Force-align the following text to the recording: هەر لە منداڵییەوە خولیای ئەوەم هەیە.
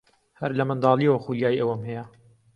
هەر 0.39 0.51
لە 0.57 0.63
منداڵییەوە 0.69 1.23
خولیای 1.23 1.59
ئەوەم 1.59 1.81
هەیە. 1.87 2.03